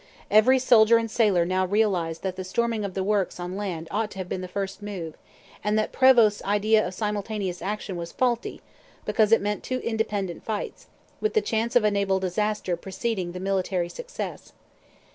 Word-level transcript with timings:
Every 0.31 0.57
soldier 0.57 0.97
and 0.97 1.11
sailor 1.11 1.45
now 1.45 1.63
realized 1.67 2.23
that 2.23 2.35
the 2.35 2.43
storming 2.43 2.83
of 2.83 2.95
the 2.95 3.03
works 3.03 3.39
on 3.39 3.55
land 3.55 3.87
ought 3.91 4.09
to 4.09 4.17
have 4.17 4.27
been 4.27 4.41
the 4.41 4.47
first 4.47 4.81
move, 4.81 5.13
and 5.63 5.77
that 5.77 5.91
Prevost's 5.91 6.41
idea 6.43 6.87
of 6.87 6.95
simultaneous 6.95 7.61
action 7.61 7.95
was 7.97 8.11
faulty, 8.11 8.61
because 9.05 9.31
it 9.31 9.41
meant 9.41 9.61
two 9.61 9.77
independent 9.81 10.43
fights, 10.43 10.87
with 11.19 11.35
the 11.35 11.39
chance 11.41 11.75
of 11.75 11.83
a 11.83 11.91
naval 11.91 12.19
disaster 12.19 12.75
preceding 12.75 13.33
the 13.33 13.39
military 13.39 13.89
success. 13.89 14.53